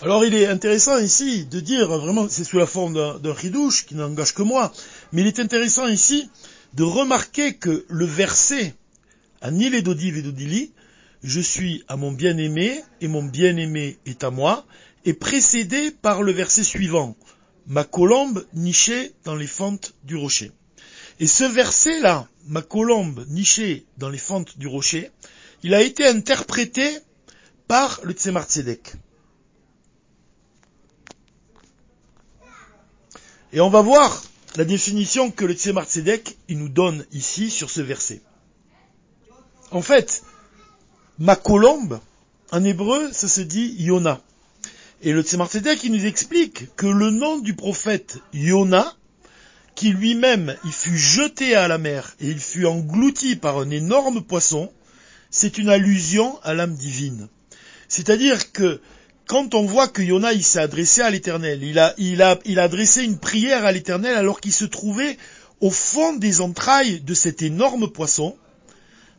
Alors 0.03 0.23
il 0.23 0.35
est 0.35 0.45
intéressant 0.45 0.99
ici 0.99 1.45
de 1.45 1.59
dire, 1.59 1.87
vraiment 1.87 2.29
c'est 2.29 2.43
sous 2.43 2.59
la 2.59 2.67
forme 2.67 3.19
d'un 3.19 3.33
ridouche 3.33 3.87
qui 3.87 3.95
n'engage 3.95 4.35
que 4.35 4.43
moi, 4.43 4.71
mais 5.11 5.21
il 5.21 5.27
est 5.27 5.39
intéressant 5.39 5.87
ici 5.87 6.29
de 6.75 6.83
remarquer 6.83 7.55
que 7.55 7.83
le 7.89 8.05
verset 8.05 8.75
à 9.41 9.49
Nil 9.49 9.81
Dodiv 9.81 10.17
et 10.17 10.21
Dodili, 10.21 10.71
je 11.23 11.41
suis 11.41 11.83
à 11.87 11.95
mon 11.95 12.11
bien-aimé 12.11 12.83
et 13.01 13.07
mon 13.07 13.23
bien-aimé 13.23 13.97
est 14.05 14.23
à 14.23 14.29
moi, 14.29 14.67
est 15.03 15.13
précédé 15.13 15.89
par 15.89 16.21
le 16.21 16.31
verset 16.31 16.63
suivant, 16.63 17.17
ma 17.65 17.83
colombe 17.83 18.45
nichée 18.53 19.13
dans 19.25 19.35
les 19.35 19.47
fentes 19.47 19.95
du 20.03 20.15
rocher. 20.15 20.51
Et 21.19 21.25
ce 21.25 21.43
verset-là, 21.43 22.27
ma 22.45 22.61
colombe 22.61 23.25
nichée 23.29 23.87
dans 23.97 24.09
les 24.09 24.19
fentes 24.19 24.59
du 24.59 24.67
rocher, 24.67 25.09
il 25.63 25.73
a 25.73 25.81
été 25.81 26.05
interprété 26.05 26.87
par 27.67 27.99
le 28.03 28.13
Tzemar 28.13 28.45
Tzedek. 28.45 28.93
Et 33.53 33.61
on 33.61 33.69
va 33.69 33.81
voir 33.81 34.23
la 34.57 34.65
définition 34.65 35.31
que 35.31 35.45
le 35.45 35.53
Tzemar 35.53 35.85
Tzedek 35.85 36.37
il 36.49 36.57
nous 36.59 36.69
donne 36.69 37.05
ici 37.13 37.49
sur 37.49 37.69
ce 37.69 37.79
verset. 37.79 38.21
En 39.71 39.81
fait, 39.81 40.23
ma 41.19 41.35
colombe, 41.35 41.99
en 42.51 42.63
hébreu, 42.63 43.09
ça 43.13 43.27
se 43.27 43.41
dit 43.41 43.75
Yona. 43.79 44.21
Et 45.01 45.13
le 45.13 45.21
Tzemar 45.21 45.49
Tzedek, 45.49 45.83
il 45.85 45.93
nous 45.93 46.05
explique 46.05 46.75
que 46.75 46.87
le 46.87 47.09
nom 47.09 47.37
du 47.37 47.55
prophète 47.55 48.19
Yona, 48.33 48.93
qui 49.75 49.91
lui-même, 49.91 50.57
il 50.65 50.71
fut 50.71 50.97
jeté 50.97 51.55
à 51.55 51.67
la 51.67 51.77
mer 51.77 52.15
et 52.19 52.27
il 52.27 52.39
fut 52.39 52.65
englouti 52.65 53.35
par 53.35 53.59
un 53.59 53.69
énorme 53.69 54.23
poisson, 54.23 54.71
c'est 55.29 55.57
une 55.57 55.69
allusion 55.69 56.37
à 56.43 56.53
l'âme 56.53 56.75
divine. 56.75 57.29
C'est-à-dire 57.87 58.51
que 58.51 58.81
quand 59.27 59.53
on 59.53 59.65
voit 59.65 59.89
que 59.89 60.01
Yona 60.01 60.31
il 60.31 60.43
s'est 60.43 60.59
adressé 60.59 61.01
à 61.01 61.09
l'Éternel, 61.09 61.61
il 61.61 61.77
a, 61.77 61.93
il 61.97 62.21
a, 62.21 62.39
il 62.45 62.59
a 62.59 62.63
adressé 62.63 63.03
une 63.03 63.19
prière 63.19 63.65
à 63.65 63.73
l'Éternel 63.73 64.15
alors 64.15 64.39
qu'il 64.39 64.53
se 64.53 64.65
trouvait 64.65 65.17
au 65.59 65.69
fond 65.69 66.13
des 66.13 66.39
entrailles 66.39 67.01
de 67.01 67.13
cet 67.13 67.41
énorme 67.41 67.89
poisson. 67.89 68.37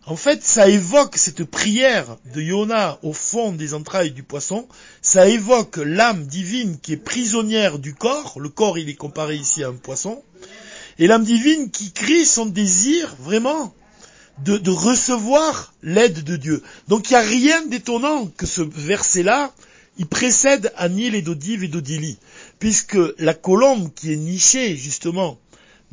En 0.06 0.16
fait, 0.16 0.42
ça 0.42 0.68
évoque 0.68 1.18
cette 1.18 1.44
prière 1.44 2.16
de 2.34 2.40
Yona 2.40 2.98
au 3.02 3.12
fond 3.12 3.52
des 3.52 3.74
entrailles 3.74 4.12
du 4.12 4.22
poisson, 4.22 4.66
ça 5.02 5.28
évoque 5.28 5.76
l'âme 5.76 6.24
divine 6.24 6.78
qui 6.80 6.94
est 6.94 6.96
prisonnière 6.96 7.78
du 7.78 7.94
corps, 7.94 8.40
le 8.40 8.48
corps 8.48 8.78
il 8.78 8.88
est 8.88 8.94
comparé 8.94 9.36
ici 9.36 9.62
à 9.62 9.68
un 9.68 9.74
poisson, 9.74 10.22
et 10.98 11.06
l'âme 11.06 11.24
divine 11.24 11.70
qui 11.70 11.92
crie 11.92 12.24
son 12.24 12.46
désir 12.46 13.14
vraiment 13.20 13.74
de, 14.44 14.56
de 14.56 14.70
recevoir 14.70 15.74
l'aide 15.82 16.24
de 16.24 16.36
Dieu. 16.36 16.62
Donc 16.86 17.10
il 17.10 17.12
n'y 17.12 17.18
a 17.18 17.22
rien 17.22 17.66
d'étonnant 17.66 18.26
que 18.28 18.46
ce 18.46 18.62
verset-là 18.62 19.52
il 19.98 20.06
précède 20.06 20.72
Anil 20.76 21.14
et 21.14 21.22
Dodiv 21.22 21.64
et 21.64 21.68
Dodili, 21.68 22.18
puisque 22.58 22.98
la 23.18 23.34
colombe 23.34 23.92
qui 23.94 24.12
est 24.12 24.16
nichée 24.16 24.76
justement 24.76 25.38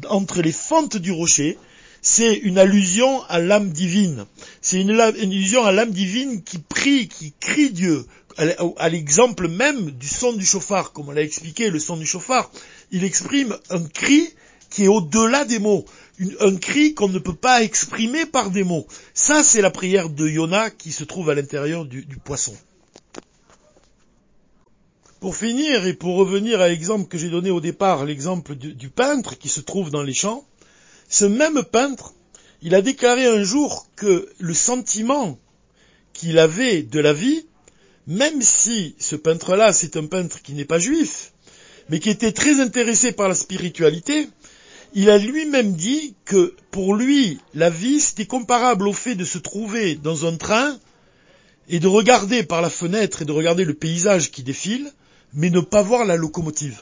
entre 0.07 0.41
les 0.41 0.51
fentes 0.51 0.97
du 0.97 1.11
rocher, 1.11 1.57
c'est 2.01 2.35
une 2.35 2.59
allusion 2.59 3.23
à 3.23 3.39
l'âme 3.39 3.71
divine. 3.71 4.25
C'est 4.61 4.79
une, 4.79 4.99
allusion 4.99 5.65
à 5.65 5.71
l'âme 5.71 5.91
divine 5.91 6.43
qui 6.43 6.59
prie, 6.59 7.07
qui 7.07 7.33
crie 7.39 7.71
Dieu, 7.71 8.05
à 8.77 8.89
l'exemple 8.89 9.47
même 9.47 9.89
du 9.91 10.07
son 10.07 10.33
du 10.33 10.45
chauffard, 10.45 10.91
comme 10.91 11.09
on 11.09 11.13
l'a 11.13 11.21
expliqué, 11.21 11.71
le 11.71 11.79
son 11.79 11.97
du 11.97 12.05
chauffard, 12.05 12.51
il 12.91 13.03
exprime 13.03 13.57
un 13.71 13.83
cri 13.85 14.29
qui 14.69 14.83
est 14.83 14.87
au-delà 14.87 15.45
des 15.45 15.57
mots, 15.57 15.85
un 16.41 16.55
cri 16.57 16.93
qu'on 16.93 17.09
ne 17.09 17.17
peut 17.17 17.35
pas 17.35 17.63
exprimer 17.63 18.25
par 18.25 18.51
des 18.51 18.63
mots. 18.63 18.85
Ça, 19.13 19.41
c'est 19.43 19.61
la 19.61 19.71
prière 19.71 20.09
de 20.09 20.27
Yona 20.27 20.69
qui 20.69 20.91
se 20.91 21.05
trouve 21.05 21.29
à 21.29 21.33
l'intérieur 21.33 21.85
du 21.85 22.05
poisson. 22.23 22.55
Pour 25.25 25.35
finir 25.35 25.87
et 25.87 25.95
pour 25.95 26.17
revenir 26.17 26.61
à 26.61 26.67
l'exemple 26.67 27.07
que 27.07 27.17
j'ai 27.17 27.29
donné 27.29 27.49
au 27.49 27.59
départ, 27.59 28.05
l'exemple 28.05 28.53
du, 28.53 28.89
peintre 28.89 29.39
qui 29.39 29.49
se 29.49 29.59
trouve 29.59 29.89
dans 29.89 30.03
les 30.03 30.13
champs, 30.13 30.45
ce 31.09 31.25
même 31.25 31.63
peintre, 31.63 32.13
il 32.61 32.75
a 32.75 32.83
déclaré 32.83 33.25
un 33.25 33.41
jour 33.41 33.87
que 33.95 34.29
le 34.37 34.53
sentiment 34.53 35.39
qu'il 36.13 36.37
avait 36.37 36.83
de 36.83 36.99
la 36.99 37.11
vie, 37.11 37.47
même 38.05 38.43
si 38.43 38.93
ce 38.99 39.15
peintre-là, 39.15 39.73
c'est 39.73 39.97
un 39.97 40.05
peintre 40.05 40.43
qui 40.43 40.53
n'est 40.53 40.63
pas 40.63 40.77
juif, 40.77 41.33
mais 41.89 41.97
qui 41.97 42.11
était 42.11 42.31
très 42.31 42.59
intéressé 42.59 43.11
par 43.11 43.27
la 43.27 43.33
spiritualité, 43.33 44.29
il 44.93 45.09
a 45.09 45.17
lui-même 45.17 45.73
dit 45.73 46.13
que 46.25 46.53
pour 46.69 46.93
lui, 46.93 47.39
la 47.55 47.71
vie, 47.71 47.99
c'était 47.99 48.27
comparable 48.27 48.87
au 48.87 48.93
fait 48.93 49.15
de 49.15 49.25
se 49.25 49.39
trouver 49.39 49.95
dans 49.95 50.27
un 50.27 50.37
train 50.37 50.77
et 51.67 51.79
de 51.79 51.87
regarder 51.87 52.43
par 52.43 52.61
la 52.61 52.69
fenêtre 52.69 53.23
et 53.23 53.25
de 53.25 53.31
regarder 53.31 53.65
le 53.65 53.73
paysage 53.73 54.29
qui 54.29 54.43
défile, 54.43 54.91
mais 55.35 55.49
ne 55.49 55.59
pas 55.59 55.83
voir 55.83 56.05
la 56.05 56.15
locomotive. 56.15 56.81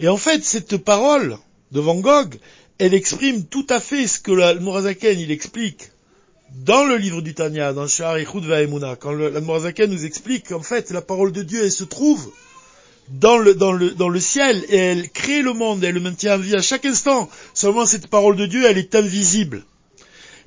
Et 0.00 0.08
en 0.08 0.16
fait, 0.16 0.44
cette 0.44 0.78
parole 0.78 1.38
de 1.70 1.80
Van 1.80 1.96
Gogh, 1.96 2.34
elle 2.78 2.94
exprime 2.94 3.44
tout 3.44 3.66
à 3.68 3.78
fait 3.78 4.06
ce 4.06 4.18
que 4.18 4.32
l'Admorazaken, 4.32 5.20
il 5.20 5.30
explique 5.30 5.90
dans 6.64 6.84
le 6.84 6.96
livre 6.96 7.22
du 7.22 7.34
Tanya, 7.34 7.72
dans 7.72 7.86
Shahar 7.86 8.16
Echud 8.16 8.44
Va'emuna, 8.44 8.96
quand 8.96 9.12
l'Admorazaken 9.12 9.90
nous 9.90 10.04
explique 10.04 10.48
qu'en 10.48 10.62
fait, 10.62 10.90
la 10.90 11.00
parole 11.00 11.32
de 11.32 11.42
Dieu, 11.42 11.62
elle 11.64 11.72
se 11.72 11.84
trouve 11.84 12.32
dans 13.08 13.38
le 13.38 14.20
ciel 14.20 14.64
et 14.68 14.76
elle 14.76 15.10
crée 15.10 15.42
le 15.42 15.52
monde, 15.52 15.84
elle 15.84 15.94
le 15.94 16.00
maintient 16.00 16.36
en 16.36 16.38
vie 16.38 16.56
à 16.56 16.62
chaque 16.62 16.84
instant. 16.84 17.28
Seulement 17.54 17.86
cette 17.86 18.06
parole 18.08 18.36
de 18.36 18.46
Dieu, 18.46 18.64
elle 18.66 18.78
est 18.78 18.94
invisible. 18.94 19.64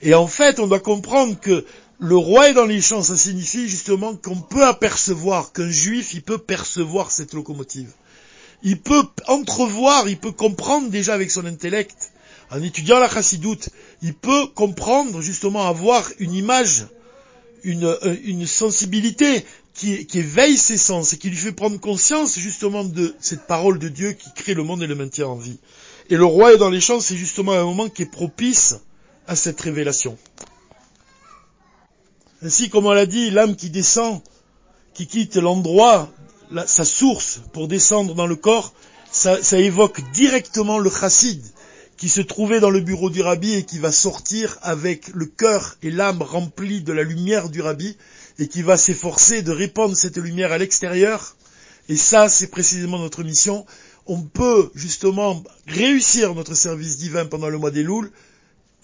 Et 0.01 0.13
en 0.13 0.27
fait, 0.27 0.59
on 0.59 0.67
doit 0.67 0.79
comprendre 0.79 1.39
que 1.39 1.65
le 1.99 2.17
roi 2.17 2.49
est 2.49 2.53
dans 2.53 2.65
les 2.65 2.81
champs, 2.81 3.03
ça 3.03 3.15
signifie 3.15 3.69
justement 3.69 4.15
qu'on 4.15 4.41
peut 4.41 4.65
apercevoir, 4.65 5.53
qu'un 5.53 5.69
juif, 5.69 6.13
il 6.13 6.21
peut 6.21 6.37
percevoir 6.37 7.11
cette 7.11 7.33
locomotive. 7.33 7.91
Il 8.63 8.79
peut 8.79 9.03
entrevoir, 9.27 10.07
il 10.09 10.17
peut 10.17 10.31
comprendre 10.31 10.89
déjà 10.89 11.13
avec 11.13 11.31
son 11.31 11.45
intellect, 11.45 12.11
en 12.51 12.61
étudiant 12.61 12.99
la 12.99 13.09
chassidoute, 13.09 13.69
il 14.01 14.13
peut 14.13 14.47
comprendre 14.47 15.21
justement 15.21 15.67
avoir 15.67 16.09
une 16.19 16.33
image, 16.33 16.87
une, 17.63 17.85
euh, 17.85 18.45
sensibilité 18.45 19.45
qui, 19.73 20.05
qui, 20.05 20.19
éveille 20.19 20.57
ses 20.57 20.77
sens 20.77 21.13
et 21.13 21.17
qui 21.17 21.29
lui 21.29 21.37
fait 21.37 21.51
prendre 21.51 21.79
conscience 21.79 22.37
justement 22.37 22.83
de 22.83 23.15
cette 23.19 23.47
parole 23.47 23.79
de 23.79 23.89
Dieu 23.89 24.13
qui 24.13 24.31
crée 24.33 24.53
le 24.53 24.63
monde 24.63 24.83
et 24.83 24.87
le 24.87 24.95
maintient 24.95 25.27
en 25.27 25.35
vie. 25.35 25.57
Et 26.09 26.17
le 26.17 26.25
roi 26.25 26.53
est 26.53 26.57
dans 26.57 26.69
les 26.69 26.81
champs, 26.81 26.99
c'est 26.99 27.17
justement 27.17 27.53
un 27.53 27.63
moment 27.63 27.89
qui 27.89 28.03
est 28.03 28.11
propice 28.11 28.75
à 29.27 29.35
cette 29.35 29.59
révélation. 29.59 30.17
Ainsi, 32.45 32.69
comme 32.69 32.85
on 32.85 32.91
l'a 32.91 33.07
dit, 33.07 33.31
l'âme 33.31 33.55
qui 33.55 33.71
descend, 33.71 34.21
qui 34.93 35.07
quitte 35.07 35.35
l'endroit, 35.35 36.13
sa 36.67 36.85
source, 36.85 37.41
pour 37.53 37.67
descendre 37.67 38.13
dans 38.13 38.27
le 38.27 38.35
corps, 38.35 38.71
ça, 39.11 39.39
évoque 39.53 40.03
directement 40.11 40.77
le 40.77 40.91
chassid 40.91 41.41
qui 41.97 42.07
se 42.07 42.21
trouvait 42.21 42.59
dans 42.59 42.69
le 42.69 42.81
bureau 42.81 43.09
du 43.09 43.23
rabbi 43.23 43.55
et 43.55 43.63
qui 43.63 43.79
va 43.79 43.91
sortir 43.91 44.59
avec 44.61 45.07
le 45.07 45.25
cœur 45.25 45.77
et 45.81 45.89
l'âme 45.89 46.21
remplis 46.21 46.81
de 46.81 46.93
la 46.93 47.01
lumière 47.01 47.49
du 47.49 47.61
rabbi 47.61 47.97
et 48.37 48.47
qui 48.47 48.61
va 48.61 48.77
s'efforcer 48.77 49.41
de 49.41 49.51
répandre 49.51 49.97
cette 49.97 50.17
lumière 50.17 50.51
à 50.51 50.59
l'extérieur. 50.59 51.37
Et 51.89 51.95
ça, 51.95 52.29
c'est 52.29 52.51
précisément 52.51 52.99
notre 52.99 53.23
mission. 53.23 53.65
On 54.05 54.21
peut 54.21 54.69
justement 54.75 55.43
réussir 55.65 56.35
notre 56.35 56.53
service 56.53 56.97
divin 56.97 57.25
pendant 57.25 57.49
le 57.49 57.57
mois 57.57 57.71
des 57.71 57.81
Louls 57.81 58.11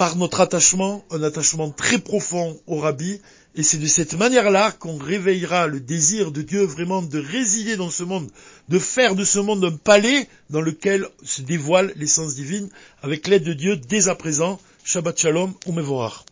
par 0.01 0.15
notre 0.15 0.41
attachement, 0.41 1.05
un 1.11 1.21
attachement 1.21 1.69
très 1.69 1.99
profond 1.99 2.59
au 2.65 2.77
Rabbi, 2.77 3.21
et 3.53 3.61
c'est 3.61 3.77
de 3.77 3.85
cette 3.85 4.15
manière-là 4.15 4.71
qu'on 4.71 4.97
réveillera 4.97 5.67
le 5.67 5.79
désir 5.79 6.31
de 6.31 6.41
Dieu 6.41 6.63
vraiment 6.63 7.03
de 7.03 7.19
résider 7.19 7.75
dans 7.75 7.91
ce 7.91 8.01
monde, 8.01 8.31
de 8.67 8.79
faire 8.79 9.13
de 9.13 9.23
ce 9.23 9.37
monde 9.37 9.63
un 9.63 9.77
palais 9.77 10.27
dans 10.49 10.61
lequel 10.61 11.07
se 11.21 11.43
dévoile 11.43 11.93
l'essence 11.97 12.33
divine 12.33 12.69
avec 13.03 13.27
l'aide 13.27 13.43
de 13.43 13.53
Dieu 13.53 13.77
dès 13.77 14.07
à 14.07 14.15
présent. 14.15 14.59
Shabbat 14.83 15.19
Shalom 15.19 15.53
ou 15.67 15.71
Mevorach. 15.71 16.25